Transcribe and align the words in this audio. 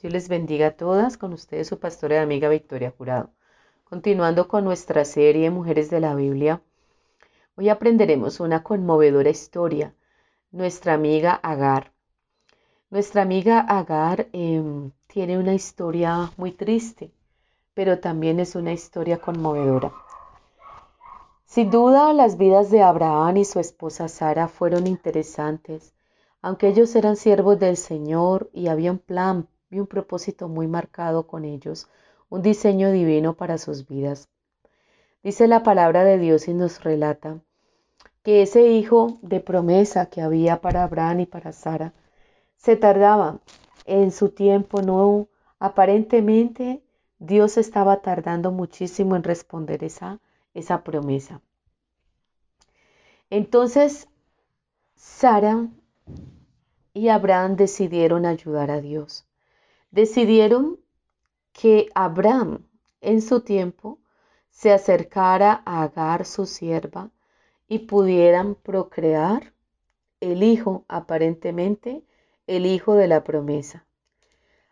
Dios 0.00 0.14
les 0.14 0.28
bendiga 0.30 0.68
a 0.68 0.70
todas, 0.70 1.18
con 1.18 1.34
ustedes 1.34 1.68
su 1.68 1.78
pastora 1.78 2.14
y 2.14 2.18
amiga 2.20 2.48
Victoria 2.48 2.94
Jurado. 2.96 3.28
Continuando 3.84 4.48
con 4.48 4.64
nuestra 4.64 5.04
serie 5.04 5.50
Mujeres 5.50 5.90
de 5.90 6.00
la 6.00 6.14
Biblia, 6.14 6.62
hoy 7.54 7.68
aprenderemos 7.68 8.40
una 8.40 8.62
conmovedora 8.62 9.28
historia, 9.28 9.94
nuestra 10.52 10.94
amiga 10.94 11.34
Agar. 11.34 11.92
Nuestra 12.88 13.20
amiga 13.20 13.60
Agar 13.60 14.28
em, 14.32 14.90
tiene 15.06 15.36
una 15.36 15.52
historia 15.52 16.32
muy 16.38 16.52
triste, 16.52 17.12
pero 17.74 17.98
también 17.98 18.40
es 18.40 18.54
una 18.54 18.72
historia 18.72 19.18
conmovedora. 19.18 19.92
Sin 21.44 21.70
duda, 21.70 22.14
las 22.14 22.38
vidas 22.38 22.70
de 22.70 22.80
Abraham 22.80 23.36
y 23.36 23.44
su 23.44 23.60
esposa 23.60 24.08
Sara 24.08 24.48
fueron 24.48 24.86
interesantes, 24.86 25.92
aunque 26.40 26.68
ellos 26.68 26.96
eran 26.96 27.16
siervos 27.16 27.58
del 27.58 27.76
Señor 27.76 28.48
y 28.54 28.68
había 28.68 28.92
un 28.92 28.98
plan 28.98 29.46
y 29.70 29.78
un 29.78 29.86
propósito 29.86 30.48
muy 30.48 30.66
marcado 30.66 31.26
con 31.26 31.44
ellos, 31.44 31.88
un 32.28 32.42
diseño 32.42 32.90
divino 32.90 33.34
para 33.34 33.58
sus 33.58 33.86
vidas. 33.86 34.28
Dice 35.22 35.46
la 35.46 35.62
palabra 35.62 36.04
de 36.04 36.18
Dios 36.18 36.48
y 36.48 36.54
nos 36.54 36.82
relata 36.82 37.40
que 38.22 38.42
ese 38.42 38.68
hijo 38.68 39.18
de 39.22 39.40
promesa 39.40 40.06
que 40.06 40.22
había 40.22 40.60
para 40.60 40.82
Abraham 40.82 41.20
y 41.20 41.26
para 41.26 41.52
Sara 41.52 41.94
se 42.56 42.76
tardaba 42.76 43.40
en 43.86 44.10
su 44.12 44.30
tiempo, 44.30 44.82
no 44.82 45.28
aparentemente 45.58 46.82
Dios 47.18 47.56
estaba 47.56 48.00
tardando 48.00 48.50
muchísimo 48.50 49.16
en 49.16 49.22
responder 49.22 49.84
esa, 49.84 50.20
esa 50.54 50.82
promesa. 50.82 51.40
Entonces 53.30 54.08
Sara 54.96 55.68
y 56.92 57.08
Abraham 57.08 57.56
decidieron 57.56 58.26
ayudar 58.26 58.70
a 58.70 58.80
Dios 58.80 59.26
decidieron 59.90 60.78
que 61.52 61.88
Abraham 61.94 62.66
en 63.00 63.22
su 63.22 63.40
tiempo 63.40 63.98
se 64.50 64.72
acercara 64.72 65.62
a 65.64 65.82
Agar 65.82 66.24
su 66.24 66.46
sierva 66.46 67.10
y 67.66 67.80
pudieran 67.80 68.54
procrear 68.54 69.52
el 70.20 70.42
hijo, 70.42 70.84
aparentemente 70.88 72.04
el 72.46 72.66
hijo 72.66 72.94
de 72.94 73.08
la 73.08 73.24
promesa. 73.24 73.86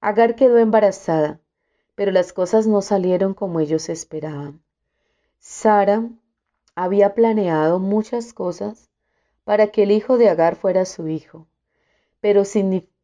Agar 0.00 0.34
quedó 0.34 0.58
embarazada, 0.58 1.40
pero 1.94 2.10
las 2.10 2.32
cosas 2.32 2.66
no 2.66 2.82
salieron 2.82 3.34
como 3.34 3.60
ellos 3.60 3.88
esperaban. 3.88 4.62
Sara 5.38 6.08
había 6.74 7.14
planeado 7.14 7.78
muchas 7.78 8.32
cosas 8.32 8.90
para 9.44 9.68
que 9.68 9.82
el 9.84 9.90
hijo 9.90 10.18
de 10.18 10.28
Agar 10.28 10.56
fuera 10.56 10.84
su 10.84 11.08
hijo, 11.08 11.46
pero, 12.20 12.42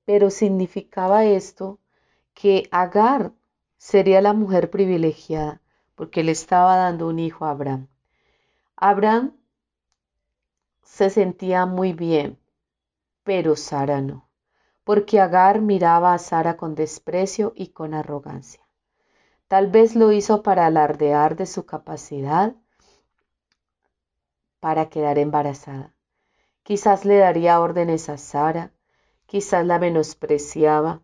pero 0.05 0.31
significaba 0.31 1.25
esto 1.25 1.79
que 2.37 2.69
Agar 2.71 3.33
sería 3.79 4.21
la 4.21 4.35
mujer 4.35 4.69
privilegiada 4.69 5.63
porque 5.95 6.23
le 6.23 6.33
estaba 6.33 6.77
dando 6.77 7.09
un 7.09 7.19
hijo 7.19 7.47
a 7.47 7.51
Abraham. 7.51 7.89
Abraham 8.77 9.35
se 10.83 11.09
sentía 11.09 11.65
muy 11.65 11.95
bien, 11.95 12.39
pero 13.25 13.57
Sara 13.57 14.03
no, 14.03 14.29
porque 14.85 15.19
Agar 15.19 15.63
miraba 15.63 16.13
a 16.13 16.19
Sara 16.19 16.59
con 16.59 16.75
desprecio 16.75 17.55
y 17.57 17.69
con 17.69 17.95
arrogancia. 17.95 18.61
Tal 19.49 19.69
vez 19.69 19.97
lo 19.97 20.13
hizo 20.13 20.43
para 20.43 20.67
alardear 20.67 21.37
de 21.37 21.47
su 21.47 21.65
capacidad 21.65 22.55
para 24.61 24.91
quedar 24.91 25.19
embarazada. 25.19 25.95
Quizás 26.65 27.07
le 27.07 27.17
daría 27.17 27.61
órdenes 27.61 28.11
a 28.11 28.19
Sara, 28.19 28.73
quizás 29.25 29.65
la 29.65 29.79
menospreciaba, 29.79 31.01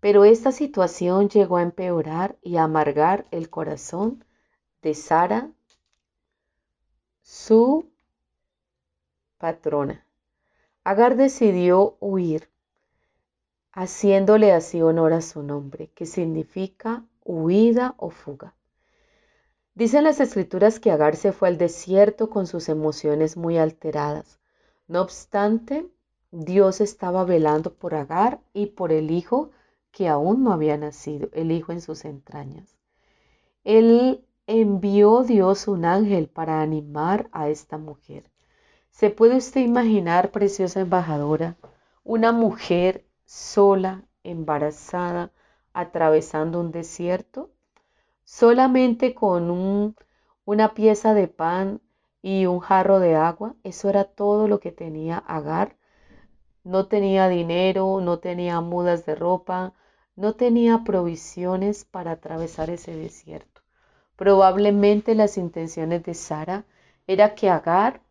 pero 0.00 0.24
esta 0.24 0.52
situación 0.52 1.28
llegó 1.28 1.56
a 1.56 1.62
empeorar 1.62 2.36
y 2.42 2.56
a 2.56 2.64
amargar 2.64 3.26
el 3.30 3.50
corazón 3.50 4.24
de 4.82 4.94
Sara, 4.94 5.50
su 7.22 7.90
patrona. 9.38 10.06
Agar 10.84 11.16
decidió 11.16 11.96
huir, 12.00 12.48
haciéndole 13.72 14.52
así 14.52 14.80
honor 14.80 15.12
a 15.12 15.20
su 15.20 15.42
nombre, 15.42 15.90
que 15.94 16.06
significa 16.06 17.04
huida 17.24 17.94
o 17.98 18.10
fuga. 18.10 18.54
Dicen 19.74 20.04
las 20.04 20.18
escrituras 20.20 20.80
que 20.80 20.90
Agar 20.90 21.16
se 21.16 21.32
fue 21.32 21.48
al 21.48 21.58
desierto 21.58 22.30
con 22.30 22.46
sus 22.46 22.68
emociones 22.68 23.36
muy 23.36 23.58
alteradas. 23.58 24.40
No 24.86 25.02
obstante, 25.02 25.86
Dios 26.30 26.80
estaba 26.80 27.24
velando 27.24 27.74
por 27.74 27.94
Agar 27.94 28.40
y 28.52 28.66
por 28.66 28.90
el 28.90 29.10
hijo 29.10 29.50
que 29.98 30.08
aún 30.08 30.44
no 30.44 30.52
había 30.52 30.76
nacido, 30.76 31.28
el 31.32 31.50
hijo 31.50 31.72
en 31.72 31.80
sus 31.80 32.04
entrañas. 32.04 32.78
Él 33.64 34.24
envió 34.46 35.24
Dios 35.24 35.66
un 35.66 35.84
ángel 35.84 36.28
para 36.28 36.62
animar 36.62 37.28
a 37.32 37.48
esta 37.48 37.78
mujer. 37.78 38.30
¿Se 38.90 39.10
puede 39.10 39.36
usted 39.36 39.60
imaginar, 39.60 40.30
preciosa 40.30 40.78
embajadora, 40.78 41.56
una 42.04 42.30
mujer 42.30 43.06
sola, 43.24 44.04
embarazada, 44.22 45.32
atravesando 45.72 46.60
un 46.60 46.70
desierto? 46.70 47.50
Solamente 48.22 49.14
con 49.14 49.96
una 50.44 50.74
pieza 50.74 51.12
de 51.12 51.26
pan 51.26 51.80
y 52.22 52.46
un 52.46 52.60
jarro 52.60 53.00
de 53.00 53.16
agua. 53.16 53.56
Eso 53.64 53.88
era 53.88 54.04
todo 54.04 54.46
lo 54.46 54.60
que 54.60 54.70
tenía 54.70 55.18
Agar 55.18 55.74
no 56.68 56.86
tenía 56.86 57.28
dinero, 57.28 58.00
no 58.00 58.18
tenía 58.18 58.60
mudas 58.60 59.06
de 59.06 59.14
ropa, 59.14 59.72
no 60.18 60.34
tenía 60.34 60.82
provisiones 60.82 61.84
para 61.84 62.10
atravesar 62.10 62.70
ese 62.70 62.92
desierto. 62.92 63.62
Probablemente 64.16 65.14
las 65.14 65.38
intenciones 65.38 66.02
de 66.02 66.14
Sara 66.14 66.64
era 67.06 67.36
que 67.36 67.48
Agar 67.48 68.02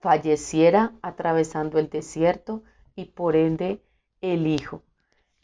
falleciera 0.00 0.94
atravesando 1.00 1.78
el 1.78 1.88
desierto 1.88 2.64
y 2.96 3.04
por 3.04 3.36
ende 3.36 3.80
el 4.20 4.48
hijo, 4.48 4.82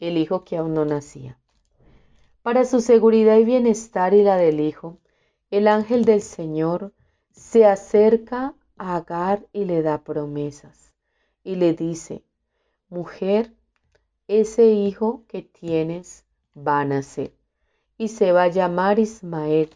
el 0.01 0.17
hijo 0.17 0.43
que 0.43 0.57
aún 0.57 0.73
no 0.73 0.83
nacía. 0.83 1.39
Para 2.41 2.65
su 2.65 2.81
seguridad 2.81 3.37
y 3.37 3.45
bienestar 3.45 4.13
y 4.13 4.21
la 4.21 4.35
del 4.35 4.59
hijo, 4.59 4.99
el 5.49 5.69
ángel 5.69 6.03
del 6.03 6.21
Señor 6.21 6.93
se 7.31 7.65
acerca 7.65 8.53
a 8.77 8.97
Agar 8.97 9.47
y 9.53 9.63
le 9.63 9.81
da 9.81 10.03
promesas 10.03 10.93
y 11.41 11.55
le 11.55 11.71
dice, 11.71 12.25
mujer, 12.89 13.53
ese 14.29 14.67
hijo 14.67 15.23
que 15.27 15.41
tienes 15.41 16.23
va 16.55 16.81
a 16.81 16.85
nacer 16.85 17.33
y 17.97 18.09
se 18.09 18.31
va 18.31 18.43
a 18.43 18.47
llamar 18.47 18.99
Ismael 18.99 19.71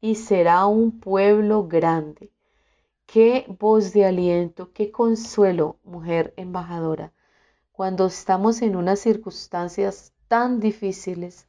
y 0.00 0.16
será 0.16 0.66
un 0.66 0.98
pueblo 0.98 1.68
grande. 1.68 2.32
Qué 3.06 3.46
voz 3.60 3.92
de 3.92 4.04
aliento, 4.04 4.72
qué 4.72 4.90
consuelo, 4.90 5.76
mujer 5.84 6.34
embajadora, 6.36 7.12
cuando 7.70 8.06
estamos 8.06 8.60
en 8.62 8.74
unas 8.74 8.98
circunstancias 8.98 10.12
tan 10.26 10.58
difíciles, 10.58 11.46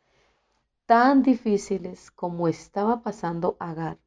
tan 0.86 1.24
difíciles 1.24 2.12
como 2.12 2.48
estaba 2.48 3.02
pasando 3.02 3.58
Agar, 3.60 3.98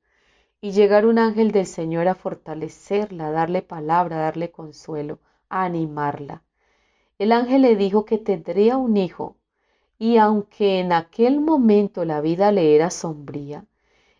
y 0.60 0.70
llegar 0.70 1.04
un 1.04 1.18
ángel 1.18 1.50
del 1.50 1.66
Señor 1.66 2.06
a 2.06 2.14
fortalecerla, 2.14 3.26
a 3.26 3.32
darle 3.32 3.62
palabra, 3.62 4.18
a 4.18 4.20
darle 4.20 4.52
consuelo 4.52 5.18
animarla. 5.48 6.45
El 7.18 7.32
ángel 7.32 7.62
le 7.62 7.76
dijo 7.76 8.04
que 8.04 8.18
tendría 8.18 8.76
un 8.76 8.98
hijo, 8.98 9.36
y 9.98 10.18
aunque 10.18 10.80
en 10.80 10.92
aquel 10.92 11.40
momento 11.40 12.04
la 12.04 12.20
vida 12.20 12.52
le 12.52 12.74
era 12.74 12.90
sombría, 12.90 13.64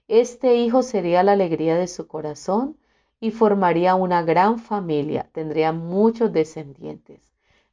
este 0.09 0.55
hijo 0.57 0.83
sería 0.83 1.23
la 1.23 1.33
alegría 1.33 1.77
de 1.77 1.89
su 1.89 2.07
corazón 2.07 2.79
y 3.21 3.33
formaría 3.33 3.95
una 3.97 4.23
gran 4.23 4.59
familia, 4.59 5.29
tendría 5.33 5.73
muchos 5.73 6.33
descendientes. 6.33 7.21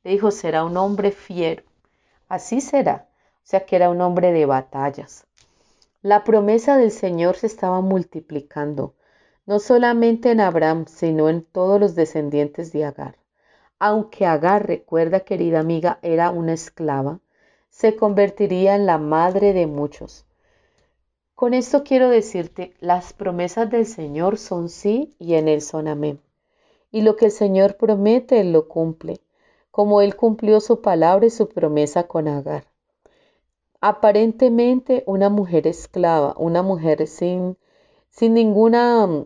Le 0.04 0.12
dijo, 0.12 0.30
será 0.30 0.66
un 0.66 0.76
hombre 0.76 1.12
fiero. 1.12 1.64
Así 2.28 2.60
será, 2.60 3.08
o 3.16 3.46
sea 3.46 3.66
que 3.66 3.78
era 3.78 3.90
un 3.90 4.02
hombre 4.02 4.34
de 4.34 4.46
batallas. 4.46 5.26
La 6.02 6.26
promesa 6.26 6.76
del 6.76 6.92
Señor 6.92 7.38
se 7.38 7.48
estaba 7.48 7.80
multiplicando, 7.80 8.94
no 9.46 9.60
solamente 9.60 10.32
en 10.32 10.42
Abraham, 10.42 10.84
sino 10.88 11.30
en 11.30 11.44
todos 11.44 11.80
los 11.80 11.96
descendientes 11.96 12.74
de 12.74 12.84
Agar 12.84 13.23
aunque 13.86 14.26
Agar, 14.26 14.66
recuerda 14.66 15.26
querida 15.26 15.60
amiga, 15.60 16.00
era 16.04 16.32
una 16.32 16.54
esclava, 16.54 17.20
se 17.70 17.98
convertiría 17.98 18.76
en 18.76 18.86
la 18.86 18.98
madre 18.98 19.52
de 19.52 19.68
muchos. 19.68 20.26
Con 21.36 21.54
esto 21.54 21.84
quiero 21.84 22.08
decirte, 22.08 22.74
las 22.80 23.12
promesas 23.12 23.70
del 23.70 23.86
Señor 23.86 24.38
son 24.38 24.70
sí 24.70 25.14
y 25.20 25.34
en 25.34 25.50
Él 25.50 25.62
son 25.62 25.90
amén. 25.90 26.22
Y 26.92 27.02
lo 27.02 27.18
que 27.18 27.26
el 27.26 27.32
Señor 27.34 27.76
promete, 27.76 28.40
Él 28.40 28.54
lo 28.54 28.70
cumple, 28.70 29.20
como 29.70 30.00
Él 30.00 30.16
cumplió 30.16 30.62
su 30.62 30.80
palabra 30.80 31.26
y 31.26 31.30
su 31.30 31.50
promesa 31.50 32.04
con 32.04 32.30
Agar. 32.30 32.64
Aparentemente 33.82 35.04
una 35.08 35.28
mujer 35.28 35.68
esclava, 35.68 36.36
una 36.38 36.62
mujer 36.62 37.06
sin, 37.06 37.58
sin, 38.10 38.34
ninguna, 38.34 39.26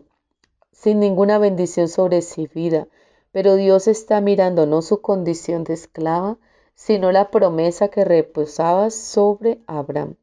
sin 0.72 0.98
ninguna 0.98 1.38
bendición 1.38 1.86
sobre 1.86 2.22
su 2.22 2.48
vida, 2.52 2.88
pero 3.38 3.54
Dios 3.54 3.86
está 3.86 4.20
mirando 4.20 4.66
no 4.66 4.82
su 4.82 5.00
condición 5.00 5.62
de 5.62 5.72
esclava, 5.72 6.38
sino 6.74 7.12
la 7.12 7.30
promesa 7.30 7.86
que 7.86 8.04
reposaba 8.04 8.90
sobre 8.90 9.60
Abraham. 9.68 10.16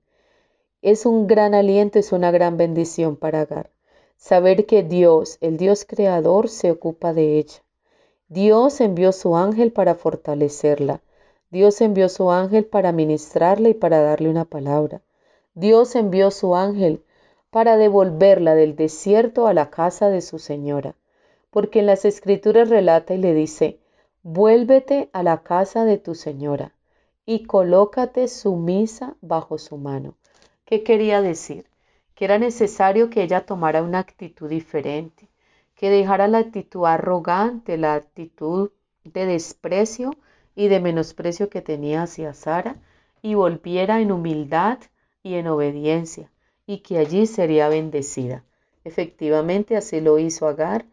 Es 0.81 1.05
un 1.05 1.25
gran 1.25 1.53
aliento, 1.53 1.97
es 1.97 2.11
una 2.11 2.31
gran 2.31 2.57
bendición 2.57 3.15
para 3.15 3.39
Agar. 3.39 3.71
Saber 4.17 4.65
que 4.65 4.83
Dios, 4.83 5.37
el 5.39 5.55
Dios 5.55 5.85
creador, 5.85 6.49
se 6.49 6.71
ocupa 6.71 7.13
de 7.13 7.37
ella. 7.37 7.63
Dios 8.27 8.81
envió 8.81 9.13
su 9.13 9.37
ángel 9.37 9.71
para 9.71 9.95
fortalecerla. 9.95 10.99
Dios 11.51 11.79
envió 11.79 12.09
su 12.09 12.31
ángel 12.31 12.65
para 12.65 12.91
ministrarle 12.91 13.69
y 13.69 13.75
para 13.75 14.01
darle 14.01 14.27
una 14.27 14.43
palabra. 14.43 15.03
Dios 15.53 15.95
envió 15.95 16.31
su 16.31 16.53
ángel 16.53 17.01
para 17.49 17.77
devolverla 17.77 18.55
del 18.55 18.75
desierto 18.75 19.47
a 19.47 19.53
la 19.53 19.69
casa 19.69 20.09
de 20.09 20.19
su 20.19 20.37
señora. 20.37 20.95
Porque 21.55 21.79
en 21.79 21.85
las 21.85 22.03
escrituras 22.03 22.67
relata 22.67 23.13
y 23.13 23.17
le 23.17 23.33
dice, 23.33 23.79
vuélvete 24.23 25.09
a 25.13 25.23
la 25.23 25.41
casa 25.41 25.85
de 25.85 25.97
tu 25.97 26.13
señora 26.13 26.73
y 27.25 27.45
colócate 27.45 28.27
sumisa 28.27 29.15
bajo 29.21 29.57
su 29.57 29.77
mano. 29.77 30.17
¿Qué 30.65 30.83
quería 30.83 31.21
decir? 31.21 31.69
Que 32.13 32.25
era 32.25 32.39
necesario 32.39 33.09
que 33.09 33.23
ella 33.23 33.45
tomara 33.45 33.83
una 33.83 33.99
actitud 33.99 34.49
diferente, 34.49 35.29
que 35.75 35.89
dejara 35.89 36.27
la 36.27 36.39
actitud 36.39 36.83
arrogante, 36.87 37.77
la 37.77 37.93
actitud 37.93 38.71
de 39.05 39.25
desprecio 39.25 40.11
y 40.55 40.67
de 40.67 40.81
menosprecio 40.81 41.49
que 41.49 41.61
tenía 41.61 42.03
hacia 42.03 42.33
Sara 42.33 42.75
y 43.21 43.35
volviera 43.35 44.01
en 44.01 44.11
humildad 44.11 44.79
y 45.23 45.35
en 45.35 45.47
obediencia, 45.47 46.29
y 46.67 46.79
que 46.79 46.97
allí 46.97 47.25
sería 47.27 47.69
bendecida. 47.69 48.43
Efectivamente, 48.83 49.77
así 49.77 50.01
lo 50.01 50.19
hizo 50.19 50.49
Agar, 50.49 50.85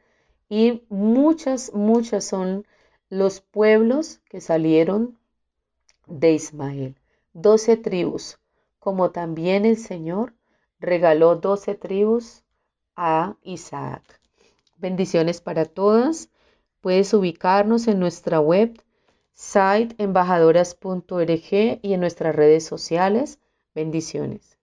y 0.54 0.84
muchas, 0.90 1.72
muchas 1.72 2.26
son 2.26 2.66
los 3.08 3.40
pueblos 3.40 4.20
que 4.28 4.42
salieron 4.42 5.18
de 6.06 6.32
Ismael, 6.32 6.98
doce 7.32 7.78
tribus, 7.78 8.38
como 8.78 9.12
también 9.12 9.64
el 9.64 9.78
Señor 9.78 10.34
regaló 10.78 11.36
doce 11.36 11.74
tribus 11.74 12.44
a 12.96 13.38
Isaac. 13.42 14.20
Bendiciones 14.76 15.40
para 15.40 15.64
todas. 15.64 16.28
Puedes 16.82 17.14
ubicarnos 17.14 17.88
en 17.88 17.98
nuestra 17.98 18.38
web 18.38 18.78
site 19.32 19.94
embajadoras.org 19.96 21.80
y 21.80 21.94
en 21.94 22.00
nuestras 22.00 22.36
redes 22.36 22.66
sociales. 22.66 23.38
Bendiciones. 23.74 24.58